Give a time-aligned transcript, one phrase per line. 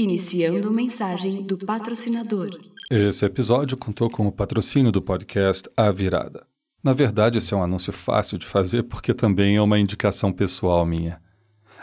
[0.00, 2.58] Iniciando mensagem do patrocinador.
[2.90, 6.46] Esse episódio contou com o patrocínio do podcast A Virada.
[6.82, 10.86] Na verdade, esse é um anúncio fácil de fazer porque também é uma indicação pessoal
[10.86, 11.20] minha.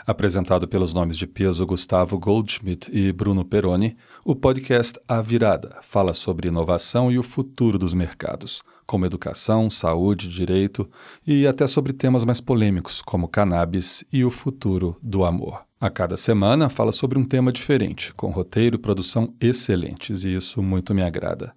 [0.04, 6.12] Apresentado pelos nomes de peso Gustavo Goldschmidt e Bruno Peroni, o podcast A Virada fala
[6.12, 10.90] sobre inovação e o futuro dos mercados, como educação, saúde, direito
[11.24, 15.67] e até sobre temas mais polêmicos, como cannabis e o futuro do amor.
[15.80, 20.60] A cada semana fala sobre um tema diferente, com roteiro e produção excelentes, e isso
[20.60, 21.54] muito me agrada.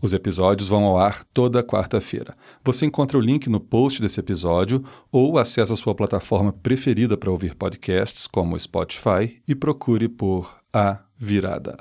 [0.00, 2.34] Os episódios vão ao ar toda quarta-feira.
[2.64, 7.30] Você encontra o link no post desse episódio ou acessa a sua plataforma preferida para
[7.30, 11.76] ouvir podcasts, como o Spotify, e procure por A Virada.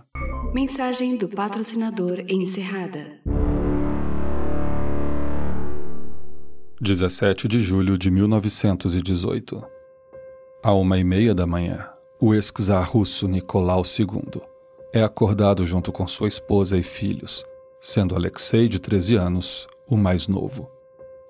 [0.53, 3.21] Mensagem do patrocinador encerrada.
[6.81, 9.80] 17 de julho de 1918
[10.63, 11.89] à uma e meia da manhã,
[12.19, 14.41] o ex-czar russo Nicolau II
[14.93, 17.43] é acordado junto com sua esposa e filhos,
[17.79, 20.69] sendo Alexei, de 13 anos, o mais novo.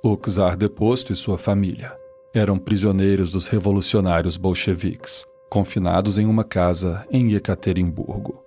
[0.04, 1.98] O czar deposto e sua família
[2.34, 8.44] eram prisioneiros dos revolucionários bolcheviques, confinados em uma casa em Ekaterimburgo.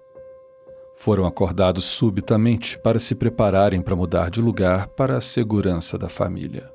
[0.97, 6.74] Foram acordados subitamente para se prepararem para mudar de lugar para a segurança da família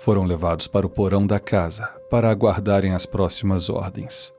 [0.00, 4.32] foram levados para o porão da casa para aguardarem as próximas ordens.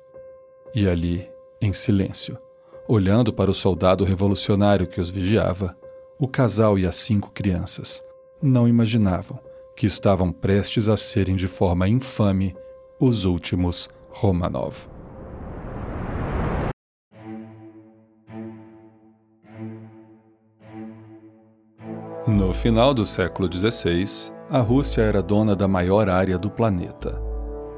[0.74, 1.30] E ali,
[1.62, 2.36] em silêncio,
[2.88, 5.78] olhando para o soldado revolucionário que os vigiava,
[6.20, 8.02] o casal e as cinco crianças
[8.42, 9.40] não imaginavam
[9.78, 12.56] que estavam prestes a serem de forma infame
[13.00, 14.90] os últimos Romanov.
[22.28, 27.18] No final do século XVI, a Rússia era dona da maior área do planeta,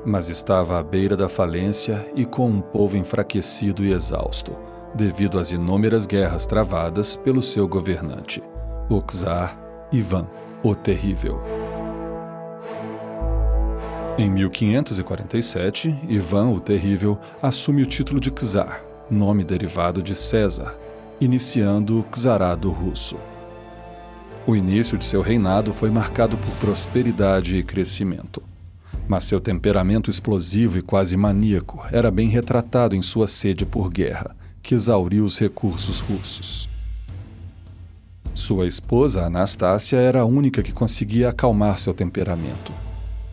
[0.04, 4.58] mas estava à beira da falência e com um povo enfraquecido e exausto,
[4.96, 8.42] devido às inúmeras guerras travadas pelo seu governante,
[8.90, 9.56] o czar
[9.92, 10.26] Ivan
[10.64, 11.40] o Terrível.
[14.18, 20.76] Em 1547, Ivan o Terrível assume o título de czar, nome derivado de César,
[21.22, 23.16] iniciando o czarado russo.
[24.46, 28.44] O início de seu reinado foi marcado por prosperidade e crescimento.
[29.08, 34.36] Mas seu temperamento explosivo e quase maníaco era bem retratado em sua sede por guerra,
[34.62, 36.68] que exauriu os recursos russos.
[38.34, 42.74] Sua esposa, Anastácia, era a única que conseguia acalmar seu temperamento.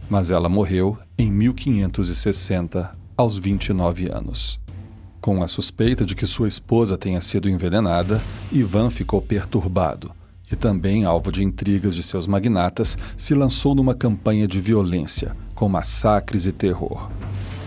[0.09, 4.61] Mas ela morreu em 1560, aos 29 anos.
[5.21, 8.23] Com a suspeita de que sua esposa tenha sido envenenada,
[8.53, 10.13] Ivan ficou perturbado
[10.51, 15.69] e também alvo de intrigas de seus magnatas, se lançou numa campanha de violência, com
[15.69, 17.11] massacres e terror.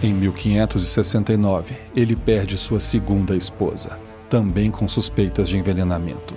[0.02, 3.98] Em 1569, ele perde sua segunda esposa,
[4.30, 6.34] também com suspeitas de envenenamento.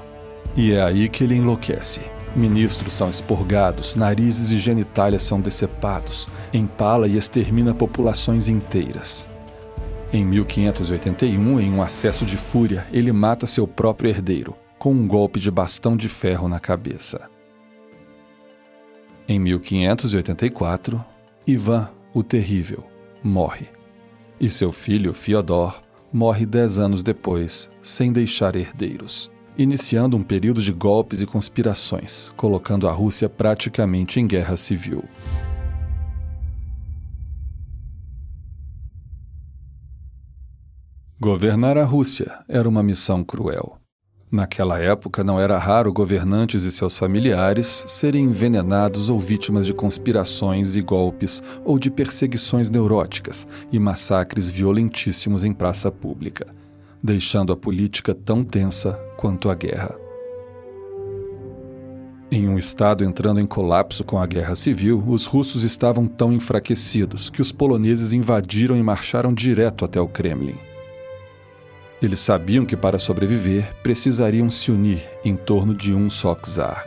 [0.56, 2.00] E é aí que ele enlouquece.
[2.34, 9.26] Ministros são expurgados, narizes e genitálias são decepados, empala e extermina populações inteiras.
[10.12, 15.40] Em 1581, em um acesso de fúria, ele mata seu próprio herdeiro, com um golpe
[15.40, 17.28] de bastão de ferro na cabeça.
[19.28, 21.04] Em 1584,
[21.46, 22.84] Ivan o Terrível
[23.22, 23.66] morre,
[24.40, 25.80] e seu filho Fyodor
[26.12, 32.88] morre dez anos depois, sem deixar herdeiros, iniciando um período de golpes e conspirações, colocando
[32.88, 35.04] a Rússia praticamente em guerra civil.
[41.18, 43.78] Governar a Rússia era uma missão cruel.
[44.30, 50.74] Naquela época, não era raro governantes e seus familiares serem envenenados ou vítimas de conspirações
[50.74, 56.46] e golpes ou de perseguições neuróticas e massacres violentíssimos em praça pública,
[57.00, 59.94] deixando a política tão tensa quanto a guerra.
[62.28, 67.30] Em um estado entrando em colapso com a guerra civil, os russos estavam tão enfraquecidos
[67.30, 70.65] que os poloneses invadiram e marcharam direto até o Kremlin.
[72.00, 76.86] Eles sabiam que para sobreviver precisariam se unir em torno de um só czar.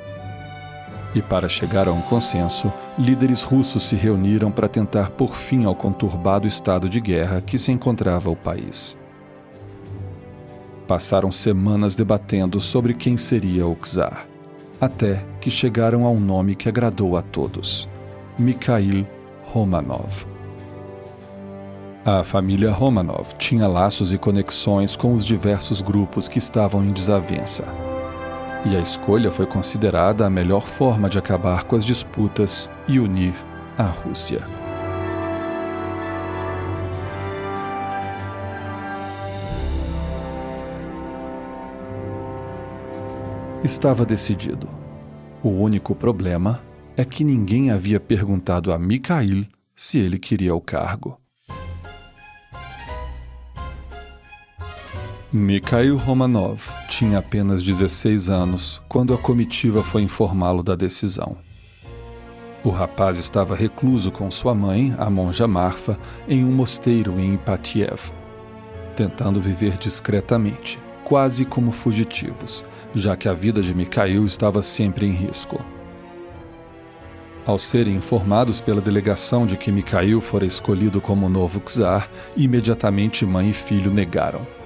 [1.15, 5.75] E para chegar a um consenso, líderes russos se reuniram para tentar pôr fim ao
[5.75, 8.95] conturbado estado de guerra que se encontrava o país.
[10.87, 14.27] Passaram semanas debatendo sobre quem seria o czar,
[14.79, 17.89] até que chegaram a um nome que agradou a todos:
[18.37, 19.07] Mikhail
[19.45, 20.28] Romanov.
[22.05, 27.65] A família Romanov tinha laços e conexões com os diversos grupos que estavam em desavença.
[28.65, 33.33] E a escolha foi considerada a melhor forma de acabar com as disputas e unir
[33.77, 34.47] a Rússia.
[43.61, 44.69] Estava decidido.
[45.43, 46.61] O único problema
[46.95, 51.19] é que ninguém havia perguntado a Mikhail se ele queria o cargo.
[55.31, 61.37] Mikhail Romanov tinha apenas 16 anos quando a comitiva foi informá-lo da decisão.
[62.63, 68.11] O rapaz estava recluso com sua mãe, a monja Marfa, em um mosteiro em Ipatiev,
[68.95, 72.65] tentando viver discretamente, quase como fugitivos,
[72.95, 75.63] já que a vida de Mikhail estava sempre em risco.
[77.45, 83.51] Ao serem informados pela delegação de que Mikhail fora escolhido como novo czar, imediatamente mãe
[83.51, 84.58] e filho negaram.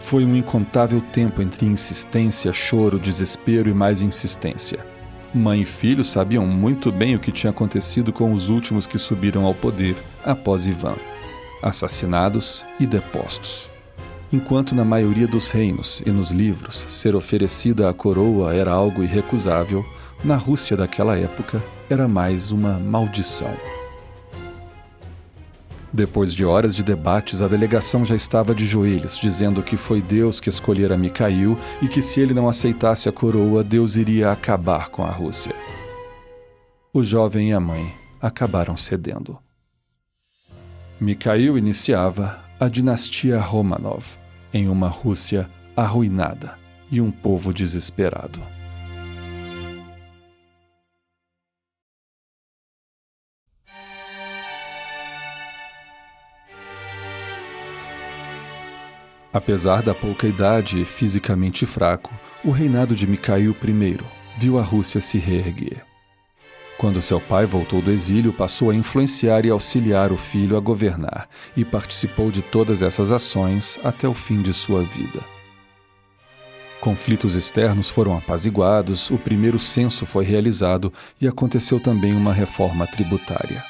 [0.00, 4.84] Foi um incontável tempo entre insistência, choro, desespero e mais insistência.
[5.32, 9.44] Mãe e filho sabiam muito bem o que tinha acontecido com os últimos que subiram
[9.44, 10.96] ao poder após Ivan
[11.62, 13.70] assassinados e depostos.
[14.32, 19.84] Enquanto na maioria dos reinos e nos livros ser oferecida a coroa era algo irrecusável,
[20.22, 23.50] na Rússia daquela época era mais uma maldição.
[25.92, 30.38] Depois de horas de debates, a delegação já estava de joelhos, dizendo que foi Deus
[30.38, 35.02] que escolhera Micail e que se ele não aceitasse a coroa, Deus iria acabar com
[35.02, 35.54] a Rússia.
[36.92, 39.38] O jovem e a mãe acabaram cedendo.
[41.00, 44.16] Mikhail iniciava a dinastia Romanov
[44.52, 46.54] em uma Rússia arruinada
[46.90, 48.40] e um povo desesperado.
[59.32, 62.12] Apesar da pouca idade e fisicamente fraco,
[62.44, 63.98] o reinado de Mikhail I
[64.36, 65.84] viu a Rússia se reerguer.
[66.76, 71.28] Quando seu pai voltou do exílio, passou a influenciar e auxiliar o filho a governar
[71.56, 75.20] e participou de todas essas ações até o fim de sua vida.
[76.80, 80.90] Conflitos externos foram apaziguados, o primeiro censo foi realizado
[81.20, 83.62] e aconteceu também uma reforma tributária.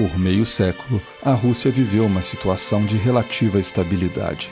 [0.00, 4.50] Por meio século, a Rússia viveu uma situação de relativa estabilidade.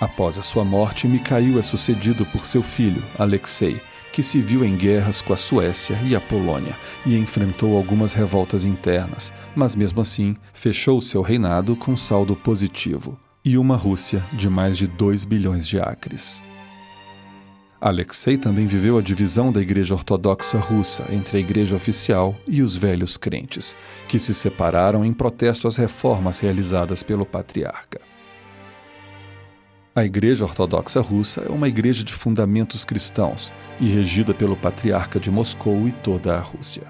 [0.00, 3.78] Após a sua morte, Mikhail é sucedido por seu filho, Alexei,
[4.14, 6.74] que se viu em guerras com a Suécia e a Polônia
[7.04, 13.58] e enfrentou algumas revoltas internas, mas mesmo assim fechou seu reinado com saldo positivo e
[13.58, 16.40] uma Rússia de mais de 2 bilhões de acres.
[17.80, 22.74] Alexei também viveu a divisão da Igreja Ortodoxa Russa entre a Igreja Oficial e os
[22.74, 23.76] velhos crentes,
[24.08, 28.00] que se separaram em protesto às reformas realizadas pelo patriarca.
[29.94, 35.30] A Igreja Ortodoxa Russa é uma igreja de fundamentos cristãos e regida pelo patriarca de
[35.30, 36.84] Moscou e toda a Rússia.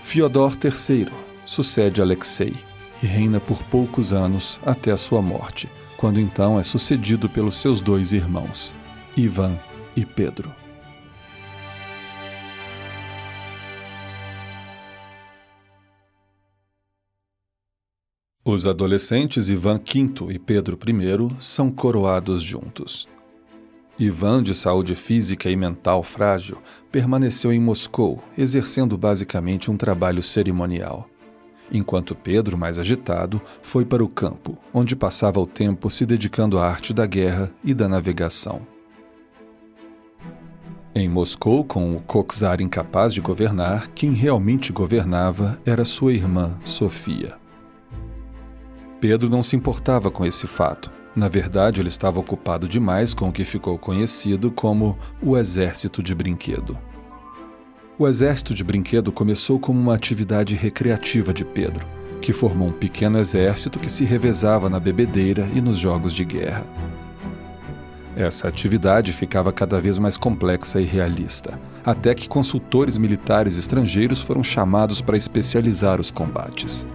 [0.00, 1.08] Fyodor III
[1.44, 2.54] sucede Alexei
[3.02, 5.68] e reina por poucos anos até a sua morte
[6.02, 8.74] quando então é sucedido pelos seus dois irmãos,
[9.16, 9.56] Ivan
[9.94, 10.52] e Pedro.
[18.44, 23.08] Os adolescentes Ivan V e Pedro I são coroados juntos.
[23.96, 26.58] Ivan, de saúde física e mental frágil,
[26.90, 31.08] permaneceu em Moscou, exercendo basicamente um trabalho cerimonial
[31.72, 36.68] enquanto Pedro, mais agitado, foi para o campo, onde passava o tempo se dedicando à
[36.68, 38.66] arte da guerra e da navegação.
[40.94, 47.34] Em Moscou, com o Coxar incapaz de governar, quem realmente governava era sua irmã, Sofia.
[49.00, 50.90] Pedro não se importava com esse fato.
[51.16, 56.14] Na verdade, ele estava ocupado demais com o que ficou conhecido como o Exército de
[56.14, 56.78] Brinquedo.
[57.98, 61.86] O exército de brinquedo começou como uma atividade recreativa de Pedro,
[62.22, 66.64] que formou um pequeno exército que se revezava na bebedeira e nos jogos de guerra.
[68.16, 74.42] Essa atividade ficava cada vez mais complexa e realista, até que consultores militares estrangeiros foram
[74.42, 76.86] chamados para especializar os combates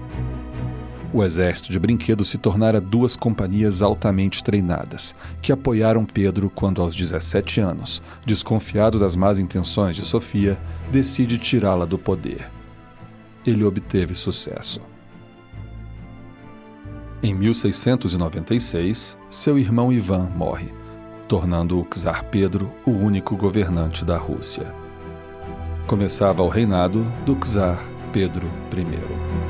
[1.17, 6.95] o exército de brinquedo se tornara duas companhias altamente treinadas, que apoiaram Pedro quando, aos
[6.95, 10.59] 17 anos, desconfiado das más intenções de Sofia,
[10.91, 12.49] decide tirá-la do poder.
[13.45, 14.79] Ele obteve sucesso.
[17.23, 20.71] Em 1696, seu irmão Ivan morre,
[21.27, 24.71] tornando o czar Pedro o único governante da Rússia.
[25.87, 27.79] Começava o reinado do czar
[28.13, 29.46] Pedro I.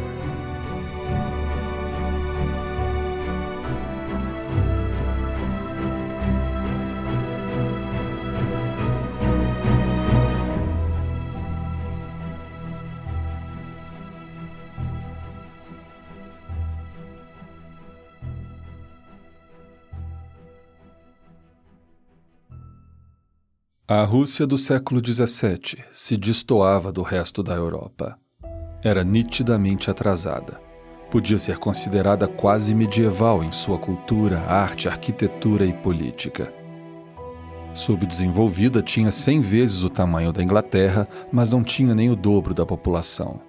[23.90, 28.20] A Rússia do século XVII se destoava do resto da Europa.
[28.84, 30.60] Era nitidamente atrasada.
[31.10, 36.54] Podia ser considerada quase medieval em sua cultura, arte, arquitetura e política.
[37.74, 42.66] Subdesenvolvida, tinha cem vezes o tamanho da Inglaterra, mas não tinha nem o dobro da
[42.66, 43.40] população.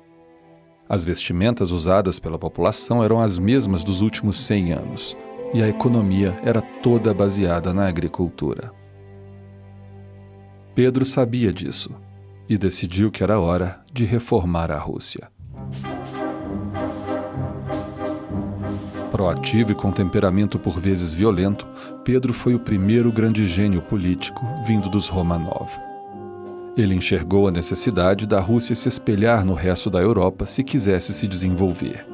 [0.89, 5.17] As vestimentas usadas pela população eram as mesmas dos últimos cem anos,
[5.53, 8.78] e a economia era toda baseada na agricultura.
[10.79, 11.91] Pedro sabia disso
[12.49, 15.29] e decidiu que era hora de reformar a Rússia.
[19.11, 21.67] Proativo e com temperamento por vezes violento,
[22.05, 25.69] Pedro foi o primeiro grande gênio político vindo dos Romanov.
[26.77, 31.27] Ele enxergou a necessidade da Rússia se espelhar no resto da Europa se quisesse se
[31.27, 32.07] desenvolver.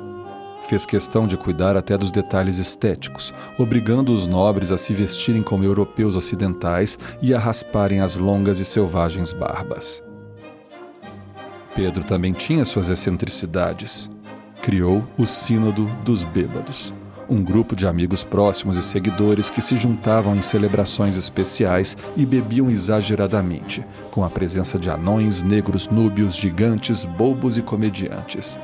[0.68, 5.62] Fez questão de cuidar até dos detalhes estéticos, obrigando os nobres a se vestirem como
[5.62, 10.02] europeus ocidentais e a rasparem as longas e selvagens barbas.
[11.75, 14.09] Pedro também tinha suas excentricidades.
[14.62, 16.94] Criou o Sínodo dos Bêbados,
[17.28, 22.71] um grupo de amigos próximos e seguidores que se juntavam em celebrações especiais e bebiam
[22.71, 28.59] exageradamente, com a presença de anões, negros, núbios, gigantes, bobos e comediantes.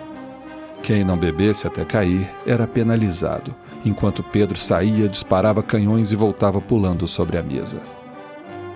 [0.82, 7.06] Quem não bebesse até cair era penalizado, enquanto Pedro saía, disparava canhões e voltava pulando
[7.06, 7.80] sobre a mesa.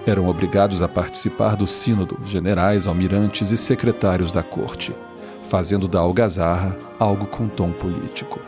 [0.06, 4.94] Eram obrigados a participar do sínodo generais, almirantes e secretários da corte,
[5.44, 8.38] fazendo da algazarra algo com tom político.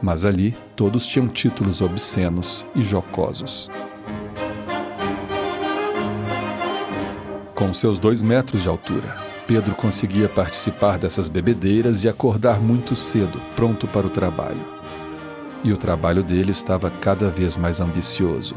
[0.00, 3.70] Mas ali todos tinham títulos obscenos e jocosos.
[7.54, 13.38] Com seus dois metros de altura, Pedro conseguia participar dessas bebedeiras e acordar muito cedo,
[13.54, 14.64] pronto para o trabalho.
[15.62, 18.54] E o trabalho dele estava cada vez mais ambicioso.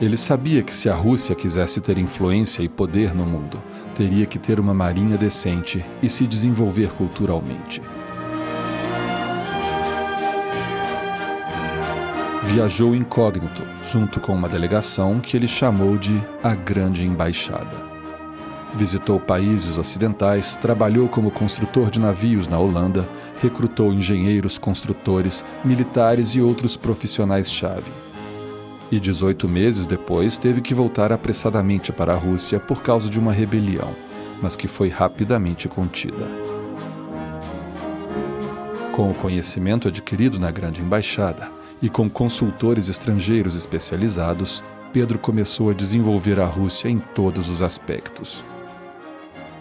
[0.00, 3.60] Ele sabia que se a Rússia quisesse ter influência e poder no mundo,
[3.96, 7.82] teria que ter uma marinha decente e se desenvolver culturalmente.
[12.44, 17.87] Viajou incógnito, junto com uma delegação que ele chamou de a Grande Embaixada.
[18.74, 23.08] Visitou países ocidentais, trabalhou como construtor de navios na Holanda,
[23.40, 27.90] recrutou engenheiros, construtores, militares e outros profissionais-chave.
[28.90, 33.32] E 18 meses depois teve que voltar apressadamente para a Rússia por causa de uma
[33.32, 33.94] rebelião,
[34.42, 36.26] mas que foi rapidamente contida.
[38.92, 45.74] Com o conhecimento adquirido na Grande Embaixada e com consultores estrangeiros especializados, Pedro começou a
[45.74, 48.44] desenvolver a Rússia em todos os aspectos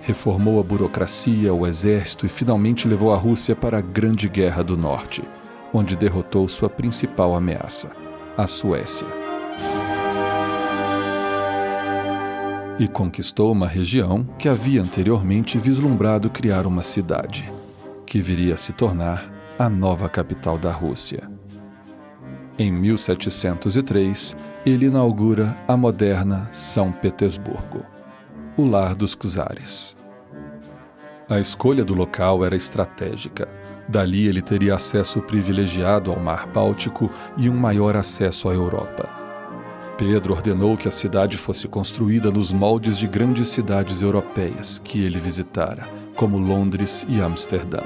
[0.07, 4.77] reformou a burocracia, o exército e finalmente levou a Rússia para a Grande Guerra do
[4.77, 5.21] Norte,
[5.73, 7.91] onde derrotou sua principal ameaça,
[8.37, 9.05] a Suécia.
[12.79, 17.51] E conquistou uma região que havia anteriormente vislumbrado criar uma cidade,
[18.05, 21.29] que viria a se tornar a nova capital da Rússia.
[22.57, 27.85] Em 1703, ele inaugura a moderna São Petersburgo,
[28.55, 29.96] o lar dos czares.
[31.29, 33.49] A escolha do local era estratégica.
[33.85, 39.09] Dali ele teria acesso privilegiado ao Mar Báltico e um maior acesso à Europa.
[39.97, 45.19] Pedro ordenou que a cidade fosse construída nos moldes de grandes cidades europeias que ele
[45.19, 47.81] visitara, como Londres e Amsterdã.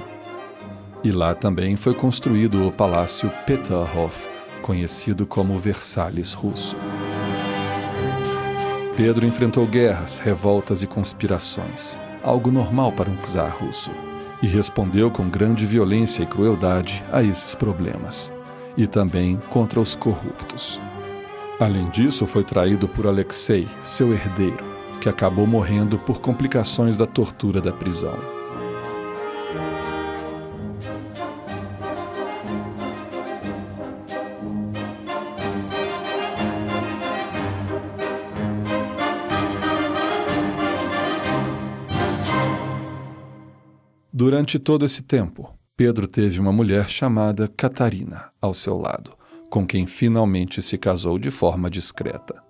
[1.03, 4.29] E lá também foi construído o Palácio Peterhof,
[4.61, 6.75] conhecido como Versalhes russo.
[8.95, 13.91] Pedro enfrentou guerras, revoltas e conspirações algo normal para um czar russo,
[14.41, 18.31] e respondeu com grande violência e crueldade a esses problemas,
[18.75, 20.79] e também contra os corruptos.
[21.59, 24.65] Além disso, foi traído por Alexei, seu herdeiro,
[24.99, 28.40] que acabou morrendo por complicações da tortura da prisão.
[44.13, 49.13] Durante todo esse tempo, Pedro teve uma mulher chamada Catarina ao seu lado,
[49.49, 52.43] com quem finalmente se casou de forma discreta.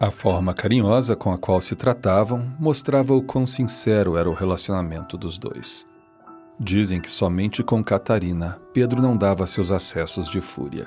[0.00, 5.18] A forma carinhosa com a qual se tratavam mostrava o quão sincero era o relacionamento
[5.18, 5.86] dos dois.
[6.58, 10.86] Dizem que somente com Catarina Pedro não dava seus acessos de fúria.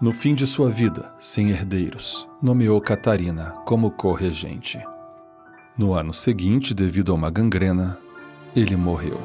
[0.00, 4.82] No fim de sua vida, sem herdeiros, nomeou Catarina como corregente.
[5.76, 7.98] No ano seguinte, devido a uma gangrena,
[8.54, 9.20] ele morreu.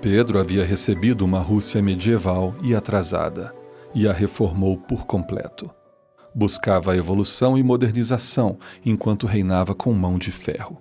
[0.00, 3.54] Pedro havia recebido uma Rússia medieval e atrasada
[3.94, 5.70] e a reformou por completo.
[6.34, 10.80] Buscava a evolução e modernização enquanto reinava com mão de ferro.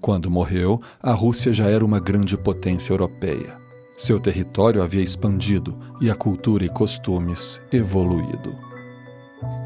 [0.00, 3.59] Quando morreu, a Rússia já era uma grande potência europeia.
[4.00, 8.56] Seu território havia expandido e a cultura e costumes evoluído.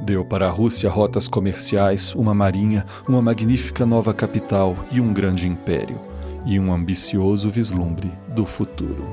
[0.04, 5.46] Deu para a Rússia rotas comerciais, uma marinha, uma magnífica nova capital e um grande
[5.46, 6.00] império,
[6.44, 9.06] e um ambicioso vislumbre do futuro.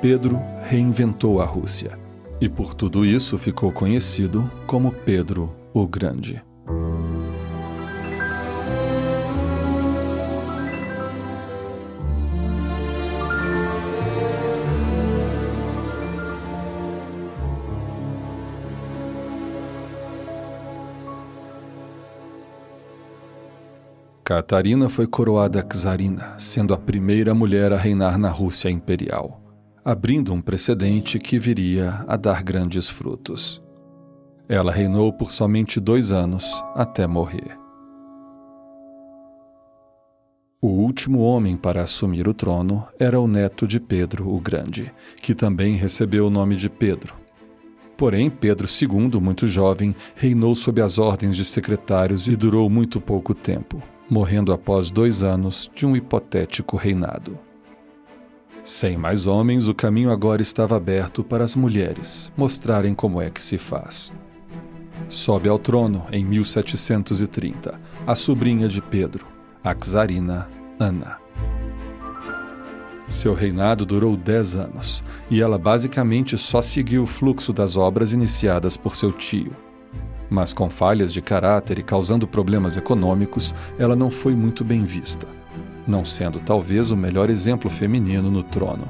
[0.00, 1.98] Pedro reinventou a Rússia,
[2.40, 6.40] e por tudo isso ficou conhecido como Pedro o Grande.
[24.34, 29.38] Catarina foi coroada czarina, sendo a primeira mulher a reinar na Rússia imperial,
[29.84, 33.62] abrindo um precedente que viria a dar grandes frutos.
[34.48, 37.58] Ela reinou por somente dois anos até morrer.
[40.62, 45.34] O último homem para assumir o trono era o neto de Pedro o Grande, que
[45.34, 47.14] também recebeu o nome de Pedro.
[47.98, 53.34] Porém, Pedro II, muito jovem, reinou sob as ordens de secretários e durou muito pouco
[53.34, 57.38] tempo morrendo após dois anos de um hipotético reinado.
[58.64, 63.42] Sem mais homens, o caminho agora estava aberto para as mulheres mostrarem como é que
[63.42, 64.12] se faz.
[65.08, 69.26] Sobe ao trono, em 1730, a sobrinha de Pedro,
[69.64, 71.18] a czarina Ana.
[73.08, 78.76] Seu reinado durou dez anos e ela basicamente só seguiu o fluxo das obras iniciadas
[78.76, 79.54] por seu tio,
[80.32, 85.28] mas com falhas de caráter e causando problemas econômicos, ela não foi muito bem vista,
[85.86, 88.88] não sendo talvez o melhor exemplo feminino no trono.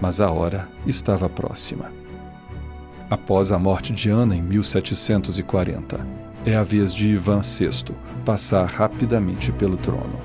[0.00, 1.92] Mas a hora estava próxima.
[3.10, 6.06] Após a morte de Ana em 1740,
[6.46, 10.18] é a vez de Ivan VI passar rapidamente pelo trono.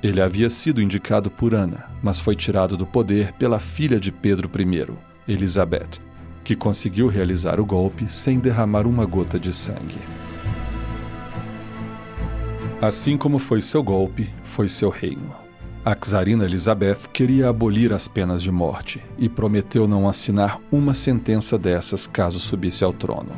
[0.00, 4.48] Ele havia sido indicado por Ana, mas foi tirado do poder pela filha de Pedro
[4.56, 6.07] I, Elizabeth,
[6.48, 10.00] que conseguiu realizar o golpe sem derramar uma gota de sangue.
[12.80, 15.34] Assim como foi seu golpe, foi seu reino.
[15.84, 21.58] A czarina Elizabeth queria abolir as penas de morte e prometeu não assinar uma sentença
[21.58, 23.32] dessas caso subisse ao trono.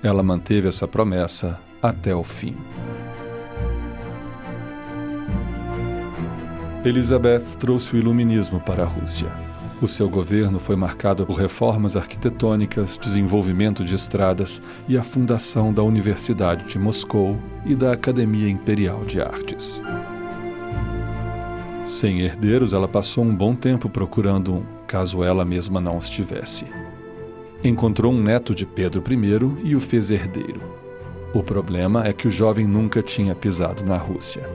[0.00, 2.56] Ela manteve essa promessa até o fim.
[6.84, 12.96] Elizabeth trouxe o iluminismo para a Rússia o seu governo foi marcado por reformas arquitetônicas,
[12.96, 19.20] desenvolvimento de estradas e a fundação da Universidade de Moscou e da Academia Imperial de
[19.20, 19.82] Artes.
[21.84, 26.64] Sem herdeiros, ela passou um bom tempo procurando um, caso ela mesma não os tivesse.
[27.62, 30.60] Encontrou um neto de Pedro I e o fez herdeiro.
[31.34, 34.48] O problema é que o jovem nunca tinha pisado na Rússia.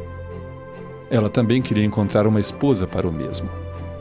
[1.09, 3.49] Ela também queria encontrar uma esposa para o mesmo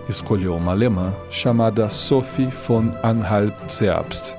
[0.08, 4.36] escolheu uma alemã chamada Sophie von Anhalt-Zerbst.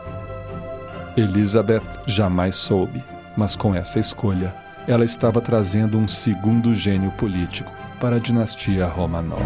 [1.18, 3.04] Elizabeth jamais soube,
[3.36, 4.54] mas com essa escolha,
[4.88, 9.42] ela estava trazendo um segundo gênio político para a dinastia Romanov.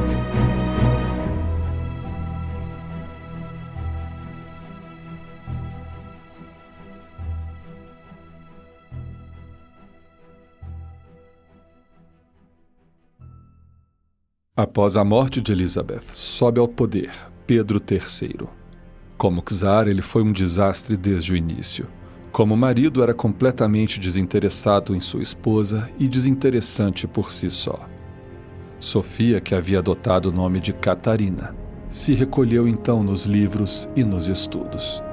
[14.57, 17.11] Após a morte de Elizabeth, sobe ao poder
[17.45, 18.47] Pedro III.
[19.17, 21.87] Como czar, ele foi um desastre desde o início.
[22.31, 27.85] Como marido, era completamente desinteressado em sua esposa e desinteressante por si só.
[28.79, 31.53] Sofia, que havia adotado o nome de Catarina,
[31.89, 35.03] se recolheu então nos livros e nos estudos.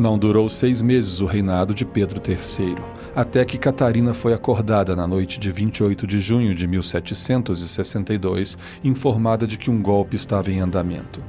[0.00, 2.74] Não durou seis meses o reinado de Pedro III,
[3.14, 9.58] até que Catarina foi acordada na noite de 28 de junho de 1762, informada de
[9.58, 11.22] que um golpe estava em andamento.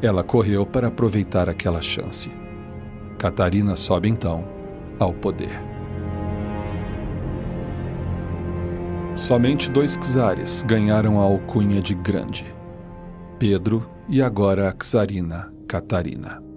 [0.00, 2.30] Ela correu para aproveitar aquela chance.
[3.18, 4.46] Catarina sobe então
[4.96, 5.60] ao poder.
[9.16, 12.54] Somente dois czares ganharam a alcunha de grande:
[13.36, 16.53] Pedro e agora a czarina Catarina.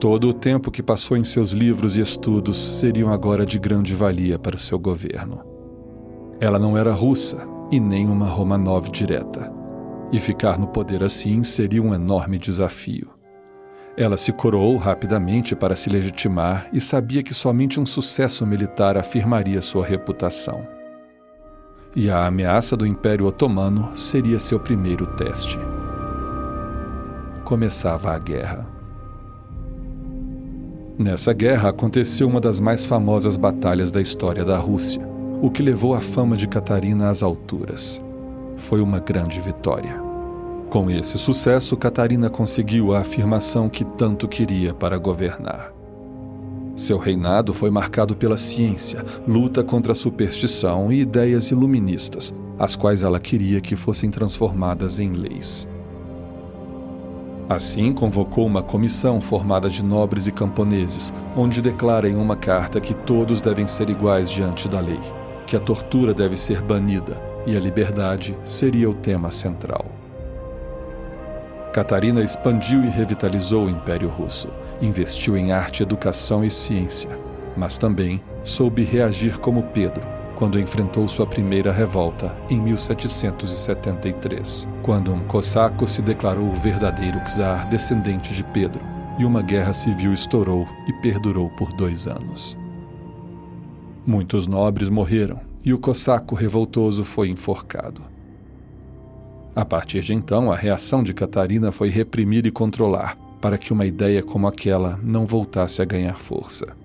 [0.00, 4.38] Todo o tempo que passou em seus livros e estudos seriam agora de grande valia
[4.38, 5.40] para o seu governo.
[6.40, 7.38] Ela não era russa
[7.70, 9.52] e nem uma Romanov direta.
[10.12, 13.10] E ficar no poder assim seria um enorme desafio.
[13.96, 19.60] Ela se coroou rapidamente para se legitimar e sabia que somente um sucesso militar afirmaria
[19.60, 20.64] sua reputação.
[21.96, 25.58] e a ameaça do Império Otomano seria seu primeiro teste.
[27.44, 28.77] Começava a guerra.
[30.98, 35.00] Nessa guerra aconteceu uma das mais famosas batalhas da história da Rússia,
[35.40, 38.02] o que levou a fama de Catarina às alturas.
[38.56, 40.02] Foi uma grande vitória.
[40.68, 45.72] Com esse sucesso, Catarina conseguiu a afirmação que tanto queria para governar.
[46.74, 53.04] Seu reinado foi marcado pela ciência, luta contra a superstição e ideias iluministas, as quais
[53.04, 55.68] ela queria que fossem transformadas em leis.
[57.48, 62.92] Assim, convocou uma comissão formada de nobres e camponeses, onde declara em uma carta que
[62.92, 65.00] todos devem ser iguais diante da lei,
[65.46, 69.86] que a tortura deve ser banida e a liberdade seria o tema central.
[71.72, 74.48] Catarina expandiu e revitalizou o Império Russo,
[74.82, 77.08] investiu em arte, educação e ciência,
[77.56, 80.02] mas também soube reagir como Pedro,
[80.38, 87.68] quando enfrentou sua primeira revolta em 1773, quando um cossaco se declarou o verdadeiro czar
[87.68, 88.80] descendente de Pedro,
[89.18, 92.56] e uma guerra civil estourou e perdurou por dois anos.
[94.06, 98.00] Muitos nobres morreram e o cossaco revoltoso foi enforcado.
[99.56, 103.84] A partir de então, a reação de Catarina foi reprimir e controlar, para que uma
[103.84, 106.76] ideia como aquela não voltasse a ganhar força.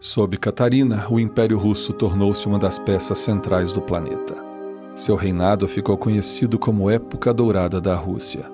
[0.00, 4.36] Sob Catarina, o Império Russo tornou-se uma das peças centrais do planeta.
[4.94, 8.48] Seu reinado ficou conhecido como Época Dourada da Rússia.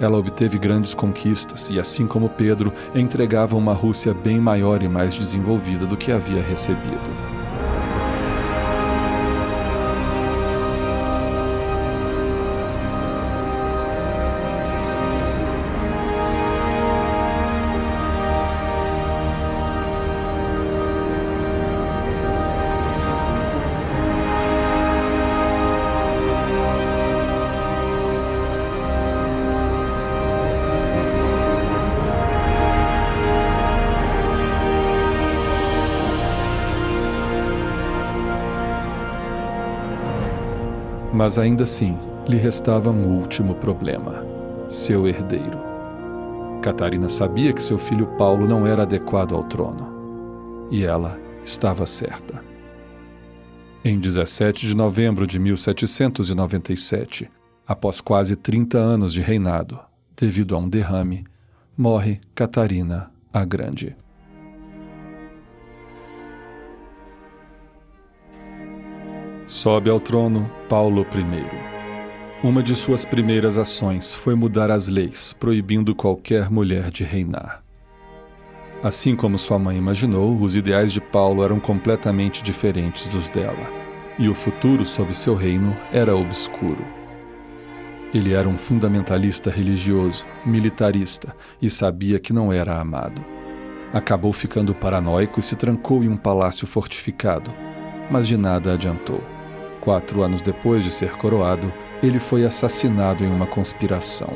[0.00, 5.14] Ela obteve grandes conquistas e, assim como Pedro, entregava uma Rússia bem maior e mais
[5.14, 6.98] desenvolvida do que havia recebido.
[41.28, 41.94] Mas ainda assim,
[42.26, 44.24] lhe restava um último problema:
[44.66, 45.58] seu herdeiro.
[46.62, 50.66] Catarina sabia que seu filho Paulo não era adequado ao trono.
[50.70, 52.42] E ela estava certa.
[53.84, 57.30] Em 17 de novembro de 1797,
[57.66, 59.78] após quase 30 anos de reinado,
[60.16, 61.26] devido a um derrame,
[61.76, 63.94] morre Catarina a Grande.
[69.48, 72.46] Sobe ao trono Paulo I.
[72.46, 77.62] Uma de suas primeiras ações foi mudar as leis, proibindo qualquer mulher de reinar.
[78.82, 83.72] Assim como sua mãe imaginou, os ideais de Paulo eram completamente diferentes dos dela,
[84.18, 86.84] e o futuro sob seu reino era obscuro.
[88.12, 93.24] Ele era um fundamentalista religioso, militarista e sabia que não era amado.
[93.94, 97.50] Acabou ficando paranoico e se trancou em um palácio fortificado,
[98.10, 99.37] mas de nada adiantou.
[99.88, 101.72] Quatro anos depois de ser coroado,
[102.02, 104.28] ele foi assassinado em uma conspiração.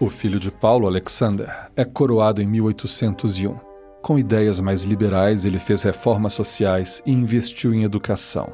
[0.00, 3.54] O filho de Paulo, Alexander, é coroado em 1801.
[4.00, 8.50] Com ideias mais liberais, ele fez reformas sociais e investiu em educação.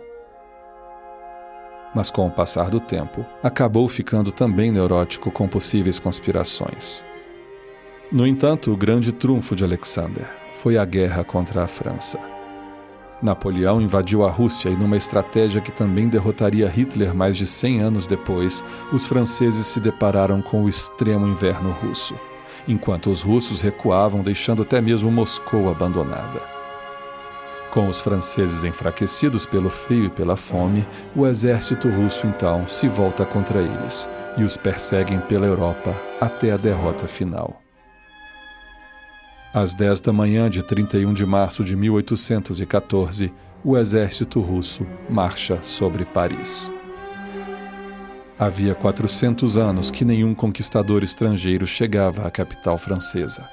[1.95, 7.07] Mas com o passar do tempo, acabou ficando também neurótico com possíveis conspirações.
[8.11, 12.19] No entanto, o grande trunfo de Alexander foi a guerra contra a França.
[13.21, 18.07] Napoleão invadiu a Rússia e, numa estratégia que também derrotaria Hitler mais de 100 anos
[18.07, 22.15] depois, os franceses se depararam com o extremo inverno russo,
[22.67, 26.41] enquanto os russos recuavam, deixando até mesmo Moscou abandonada.
[27.71, 33.27] Com os franceses enfraquecidos pelo frio e pela fome, o exército russo então se volta
[33.27, 37.68] contra eles e os perseguem pela Europa até a derrota final.
[39.53, 43.33] Às 10 da manhã de 31 de março de 1814,
[43.65, 46.73] o exército russo marcha sobre Paris.
[48.39, 53.49] Havia 400 anos que nenhum conquistador estrangeiro chegava à capital francesa.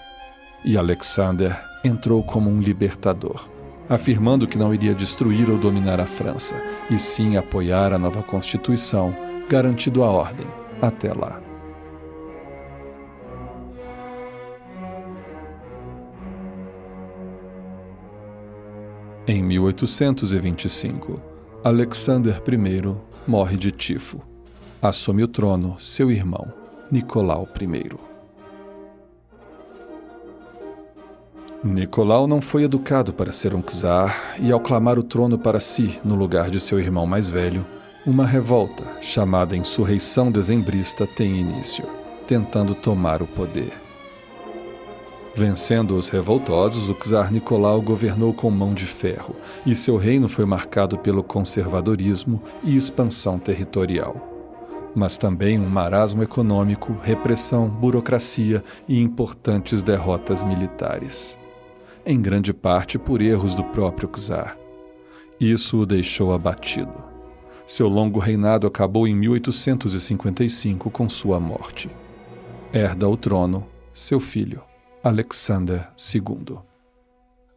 [0.63, 3.49] E Alexander entrou como um libertador,
[3.89, 6.55] afirmando que não iria destruir ou dominar a França,
[6.91, 9.15] e sim apoiar a nova Constituição,
[9.49, 10.47] garantindo a ordem
[10.81, 11.44] até lá.
[19.27, 21.19] Em 1825,
[21.63, 24.21] Alexander I morre de tifo.
[24.79, 26.53] Assume o trono seu irmão,
[26.91, 27.89] Nicolau I.
[31.63, 35.99] Nicolau não foi educado para ser um czar e, ao clamar o trono para si
[36.05, 37.65] no lugar de seu irmão mais velho,
[38.05, 41.83] uma revolta, chamada Insurreição Dezembrista, tem início,
[42.27, 43.85] tentando tomar o poder.
[45.36, 50.45] Vencendo os revoltosos, o czar Nicolau governou com mão de ferro e seu reino foi
[50.45, 54.32] marcado pelo conservadorismo e expansão territorial
[54.95, 61.38] mas também um marasmo econômico, repressão, burocracia e importantes derrotas militares.
[62.06, 64.58] Em grande parte por erros do próprio czar.
[65.38, 66.93] Isso o deixou abatido.
[67.67, 71.89] Seu longo reinado acabou em 1855 com sua morte.
[72.71, 74.62] Herda o trono seu filho,
[75.07, 76.57] Alexander II.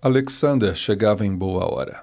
[0.02, 2.02] Alexander chegava em boa hora.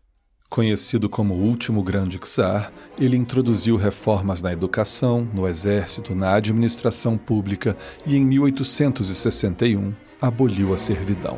[0.50, 7.16] Conhecido como o último grande czar, ele introduziu reformas na educação, no exército, na administração
[7.16, 7.78] pública
[8.08, 11.38] e, em 1861, aboliu a servidão.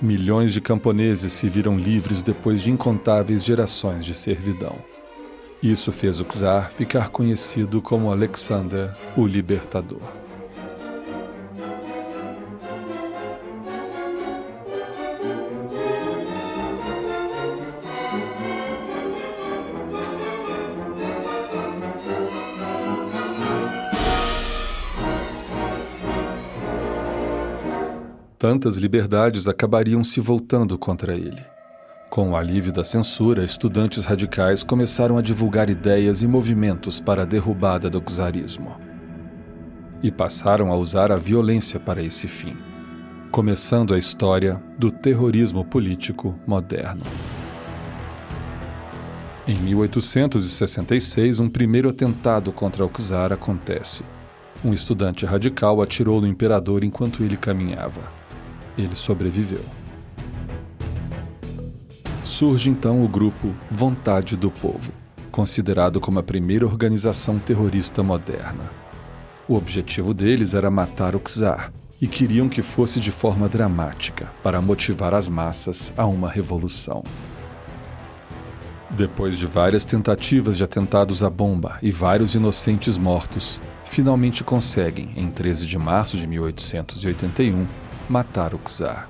[0.00, 4.78] Milhões de camponeses se viram livres depois de incontáveis gerações de servidão.
[5.62, 10.21] Isso fez o czar ficar conhecido como Alexander o Libertador.
[28.52, 31.42] Tantas liberdades acabariam se voltando contra ele.
[32.10, 37.24] Com o alívio da censura, estudantes radicais começaram a divulgar ideias e movimentos para a
[37.24, 38.76] derrubada do czarismo.
[40.02, 42.54] E passaram a usar a violência para esse fim,
[43.30, 47.00] começando a história do terrorismo político moderno.
[49.48, 54.04] Em 1866, um primeiro atentado contra o czar acontece.
[54.62, 58.21] Um estudante radical atirou no imperador enquanto ele caminhava.
[58.76, 59.64] Ele sobreviveu.
[62.24, 64.92] Surge então o grupo Vontade do Povo,
[65.30, 68.70] considerado como a primeira organização terrorista moderna.
[69.48, 74.60] O objetivo deles era matar o czar e queriam que fosse de forma dramática para
[74.60, 77.04] motivar as massas a uma revolução.
[78.90, 85.30] Depois de várias tentativas de atentados à bomba e vários inocentes mortos, finalmente conseguem, em
[85.30, 87.66] 13 de março de 1881,
[88.08, 89.08] matar o czar,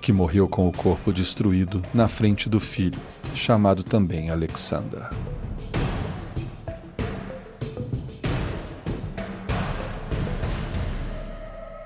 [0.00, 3.00] que morreu com o corpo destruído na frente do filho,
[3.34, 5.08] chamado também Alexander.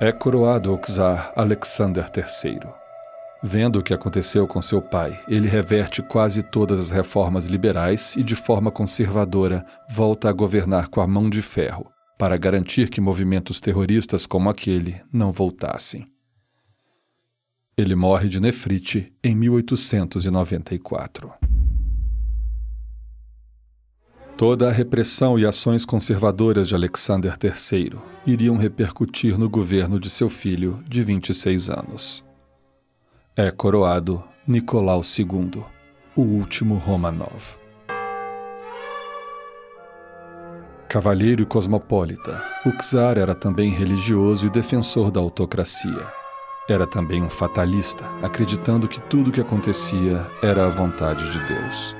[0.00, 2.60] É coroado o czar Alexander III.
[3.42, 8.24] Vendo o que aconteceu com seu pai, ele reverte quase todas as reformas liberais e,
[8.24, 11.86] de forma conservadora, volta a governar com a mão de ferro,
[12.18, 16.04] para garantir que movimentos terroristas como aquele não voltassem.
[17.78, 21.32] Ele morre de nefrite em 1894.
[24.36, 27.92] Toda a repressão e ações conservadoras de Alexander III
[28.26, 32.24] iriam repercutir no governo de seu filho de 26 anos.
[33.36, 35.62] É coroado Nicolau II,
[36.16, 37.56] o último Romanov.
[40.88, 46.17] Cavalheiro e cosmopolita, o czar era também religioso e defensor da autocracia.
[46.68, 51.96] Era também um fatalista, acreditando que tudo o que acontecia era a vontade de Deus.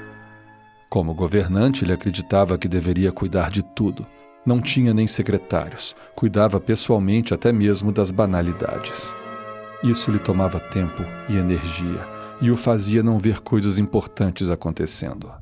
[0.91, 4.07] Como governante, ele acreditava que deveria cuidar de tudo.
[4.45, 9.17] Não tinha nem secretários, cuidava pessoalmente até mesmo das banalidades.
[9.83, 12.07] Isso lhe tomava tempo e energia
[12.41, 15.33] e o fazia não ver coisas importantes acontecendo.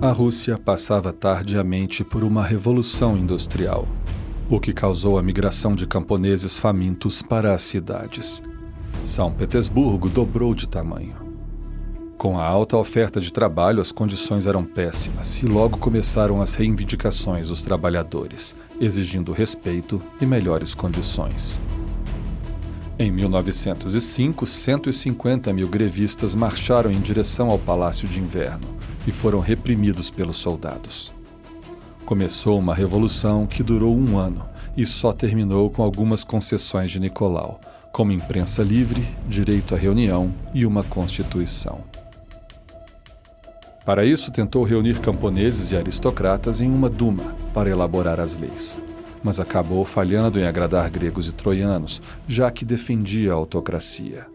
[0.00, 3.86] A Rússia passava tardiamente por uma revolução industrial
[4.50, 8.42] o que causou a migração de camponeses famintos para as cidades.
[9.04, 11.14] São Petersburgo dobrou de tamanho.
[12.18, 17.48] Com a alta oferta de trabalho, as condições eram péssimas e logo começaram as reivindicações
[17.48, 21.60] dos trabalhadores, exigindo respeito e melhores condições.
[22.98, 28.66] Em 1905, 150 mil grevistas marcharam em direção ao Palácio de Inverno
[29.06, 31.19] e foram reprimidos pelos soldados.
[32.10, 34.44] Começou uma revolução que durou um ano
[34.76, 37.60] e só terminou com algumas concessões de Nicolau,
[37.92, 41.84] como imprensa livre, direito à reunião e uma constituição.
[43.86, 48.80] Para isso, tentou reunir camponeses e aristocratas em uma duma para elaborar as leis,
[49.22, 54.26] mas acabou falhando em agradar gregos e troianos, já que defendia a autocracia.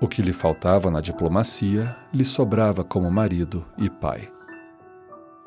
[0.00, 4.30] O que lhe faltava na diplomacia lhe sobrava como marido e pai.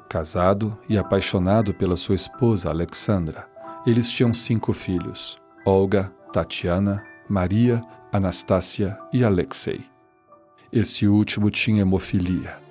[0.09, 3.47] Casado e apaixonado pela sua esposa Alexandra,
[3.85, 9.85] eles tinham cinco filhos: Olga, Tatiana, Maria, Anastácia e Alexei.
[10.71, 12.61] Esse último tinha hemofilia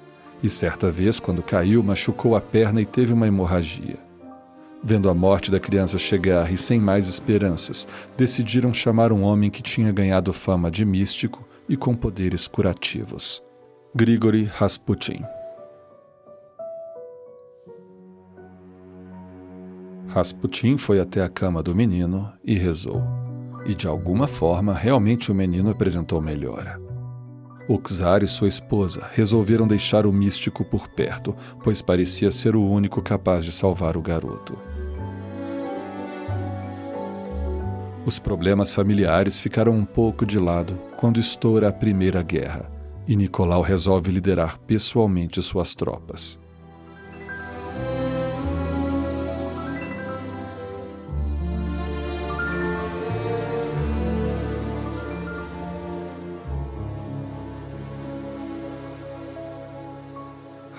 [0.42, 3.98] e certa vez, quando caiu, machucou a perna e teve uma hemorragia.
[4.82, 9.62] Vendo a morte da criança chegar e sem mais esperanças, decidiram chamar um homem que
[9.62, 13.40] tinha ganhado fama de místico e com poderes curativos.
[13.94, 15.22] Grigory Rasputin.
[20.08, 23.00] Rasputin foi até a cama do menino e rezou.
[23.64, 26.80] E de alguma forma, realmente o menino apresentou melhora.
[27.68, 32.68] O czar e sua esposa resolveram deixar o místico por perto, pois parecia ser o
[32.68, 34.58] único capaz de salvar o garoto.
[38.10, 42.68] Os problemas familiares ficaram um pouco de lado quando estoura a Primeira Guerra
[43.06, 46.36] e Nicolau resolve liderar pessoalmente suas tropas.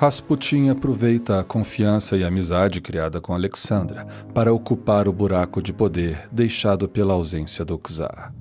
[0.01, 6.27] Rasputin aproveita a confiança e amizade criada com Alexandra para ocupar o buraco de poder
[6.31, 8.33] deixado pela ausência do czar.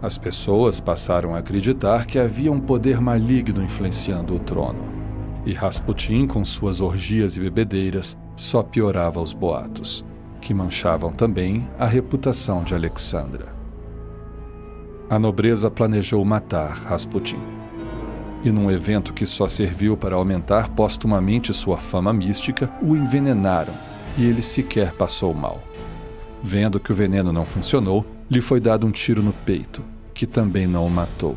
[0.00, 4.82] As pessoas passaram a acreditar que havia um poder maligno influenciando o trono.
[5.44, 10.06] E Rasputin, com suas orgias e bebedeiras, só piorava os boatos,
[10.40, 13.54] que manchavam também a reputação de Alexandra.
[15.10, 17.63] A nobreza planejou matar Rasputin
[18.44, 23.72] e num evento que só serviu para aumentar postumamente sua fama mística, o envenenaram
[24.18, 25.62] e ele sequer passou mal.
[26.42, 30.66] Vendo que o veneno não funcionou, lhe foi dado um tiro no peito, que também
[30.66, 31.36] não o matou.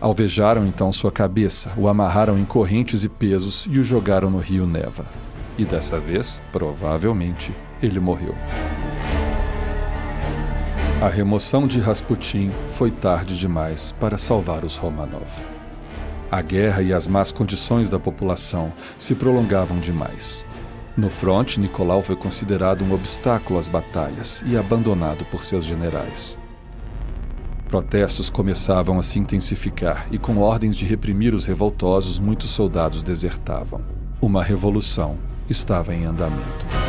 [0.00, 4.66] Alvejaram então sua cabeça, o amarraram em correntes e pesos e o jogaram no rio
[4.66, 5.06] Neva.
[5.56, 8.34] E dessa vez, provavelmente, ele morreu.
[11.00, 15.54] A remoção de Rasputin foi tarde demais para salvar os Romanov.
[16.30, 20.44] A guerra e as más condições da população se prolongavam demais.
[20.96, 26.38] No fronte, Nicolau foi considerado um obstáculo às batalhas e abandonado por seus generais.
[27.68, 33.84] Protestos começavam a se intensificar e, com ordens de reprimir os revoltosos, muitos soldados desertavam.
[34.20, 36.83] Uma revolução estava em andamento.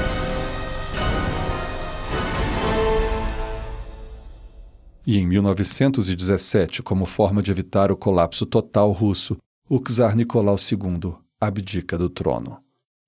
[5.07, 9.37] E em 1917, como forma de evitar o colapso total russo,
[9.69, 12.57] o czar Nicolau II abdica do trono,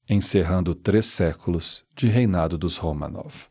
[0.07, 3.47] encerrando três séculos de reinado dos Romanov.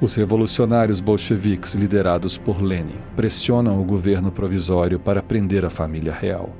[0.00, 6.56] Os revolucionários bolcheviques liderados por Lenin pressionam o governo provisório para prender a família real,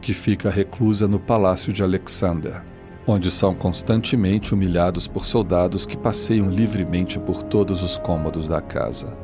[0.00, 2.62] que fica reclusa no palácio de Alexander,
[3.10, 9.18] onde são constantemente humilhados por soldados que passeiam livremente por todos os cômodos da casa.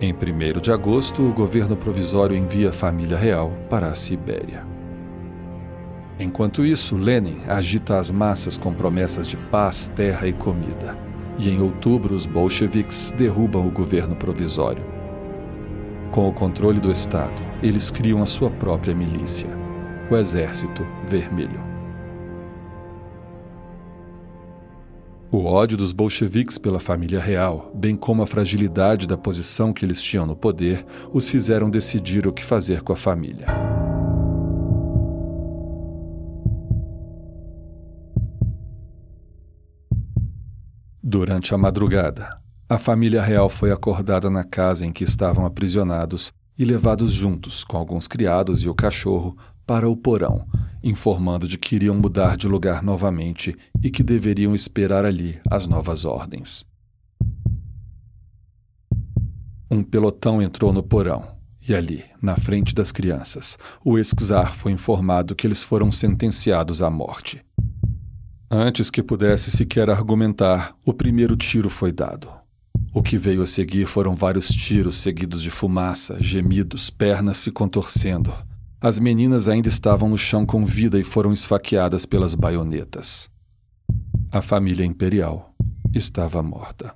[0.00, 4.64] Em 1 de agosto, o governo provisório envia a família real para a Sibéria.
[6.18, 10.96] Enquanto isso, Lenin agita as massas com promessas de paz, terra e comida.
[11.38, 14.84] E em outubro, os bolcheviques derrubam o governo provisório.
[16.12, 19.48] Com o controle do Estado, eles criam a sua própria milícia,
[20.10, 21.75] o Exército Vermelho.
[25.30, 30.00] O ódio dos bolcheviques pela família real, bem como a fragilidade da posição que eles
[30.00, 33.46] tinham no poder, os fizeram decidir o que fazer com a família.
[41.02, 46.64] Durante a madrugada, a família real foi acordada na casa em que estavam aprisionados e
[46.64, 50.46] levados juntos, com alguns criados e o cachorro, para o porão,
[50.82, 56.04] informando de que iriam mudar de lugar novamente e que deveriam esperar ali as novas
[56.04, 56.64] ordens.
[59.68, 61.36] Um pelotão entrou no porão
[61.68, 66.88] e ali, na frente das crianças, o ex-czar foi informado que eles foram sentenciados à
[66.88, 67.44] morte.
[68.48, 72.28] Antes que pudesse sequer argumentar, o primeiro tiro foi dado.
[72.94, 78.32] O que veio a seguir foram vários tiros seguidos de fumaça, gemidos, pernas se contorcendo,
[78.80, 83.30] as meninas ainda estavam no chão com vida e foram esfaqueadas pelas baionetas.
[84.30, 85.54] A família imperial
[85.94, 86.94] estava morta.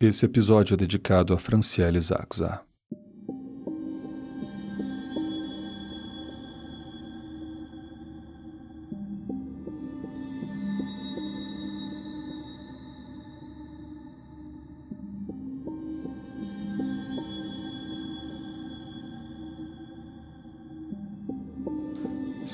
[0.00, 2.60] Esse episódio é dedicado a Franciele Zaxa.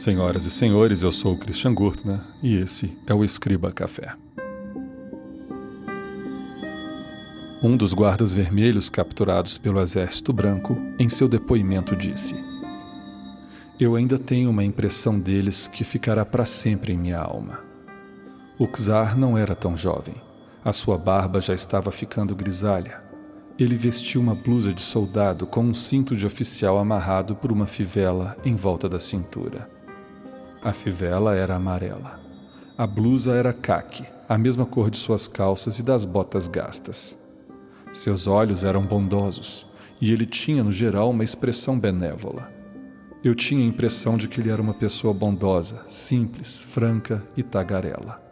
[0.04, 4.14] Senhoras e senhores, eu sou o Christian Gurtner e esse é o Escriba Café.
[7.62, 12.34] Um dos guardas vermelhos capturados pelo Exército Branco, em seu depoimento, disse:
[13.80, 17.60] Eu ainda tenho uma impressão deles que ficará para sempre em minha alma.
[18.58, 20.16] O czar não era tão jovem.
[20.62, 23.02] A sua barba já estava ficando grisalha.
[23.58, 28.36] Ele vestia uma blusa de soldado com um cinto de oficial amarrado por uma fivela
[28.44, 29.72] em volta da cintura.
[30.64, 32.18] A fivela era amarela.
[32.78, 37.18] A blusa era caque, a mesma cor de suas calças e das botas gastas.
[37.92, 39.66] Seus olhos eram bondosos
[40.00, 42.50] e ele tinha, no geral, uma expressão benévola.
[43.22, 48.22] Eu tinha a impressão de que ele era uma pessoa bondosa, simples, franca e tagarela.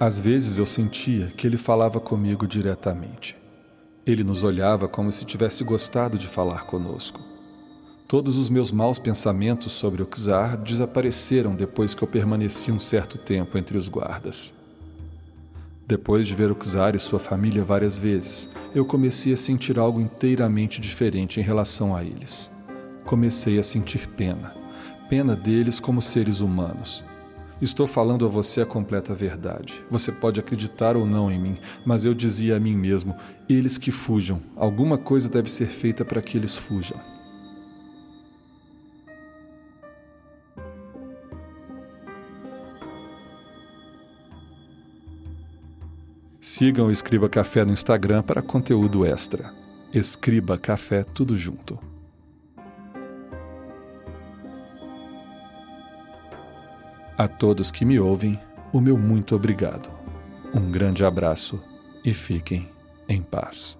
[0.00, 3.36] Às vezes eu sentia que ele falava comigo diretamente.
[4.04, 7.37] Ele nos olhava como se tivesse gostado de falar conosco.
[8.08, 13.18] Todos os meus maus pensamentos sobre o czar desapareceram depois que eu permaneci um certo
[13.18, 14.54] tempo entre os guardas.
[15.86, 20.00] Depois de ver o czar e sua família várias vezes, eu comecei a sentir algo
[20.00, 22.50] inteiramente diferente em relação a eles.
[23.04, 24.56] Comecei a sentir pena.
[25.10, 27.04] Pena deles como seres humanos.
[27.60, 29.82] Estou falando a você a completa verdade.
[29.90, 33.14] Você pode acreditar ou não em mim, mas eu dizia a mim mesmo:
[33.46, 37.17] eles que fujam, alguma coisa deve ser feita para que eles fujam.
[46.50, 49.52] Sigam o Escriba Café no Instagram para conteúdo extra.
[49.92, 51.78] Escriba Café tudo junto.
[57.18, 58.40] A todos que me ouvem,
[58.72, 59.90] o meu muito obrigado.
[60.54, 61.62] Um grande abraço
[62.02, 62.66] e fiquem
[63.06, 63.76] em paz.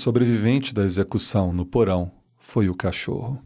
[0.00, 3.38] Sobrevivente da execução no porão foi o cachorro.